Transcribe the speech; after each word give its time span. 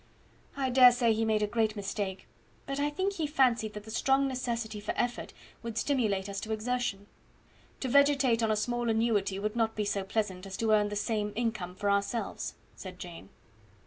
"I 0.57 0.71
dare 0.71 0.91
say 0.91 1.13
he 1.13 1.25
made 1.25 1.43
a 1.43 1.45
great 1.45 1.75
mistake; 1.75 2.25
but 2.65 2.79
I 2.79 2.89
think 2.89 3.13
he 3.13 3.27
fancied 3.27 3.73
that 3.73 3.83
the 3.83 3.91
strong 3.91 4.27
necessity 4.27 4.79
for 4.79 4.95
effort 4.97 5.31
would 5.61 5.77
stimulate 5.77 6.27
us 6.27 6.39
to 6.39 6.51
exertion. 6.51 7.05
To 7.81 7.87
vegetate 7.87 8.41
on 8.41 8.49
a 8.49 8.55
small 8.55 8.89
annuity 8.89 9.37
would 9.37 9.55
not 9.55 9.75
be 9.75 9.85
so 9.85 10.03
pleasant 10.03 10.47
as 10.47 10.57
to 10.57 10.71
earn 10.71 10.87
even 10.87 10.89
the 10.89 10.95
same 10.95 11.33
income 11.35 11.75
for 11.75 11.87
ourselves," 11.91 12.55
said 12.75 12.97
Jane. 12.97 13.29